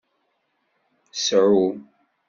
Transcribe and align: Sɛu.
Sɛu. 1.25 1.65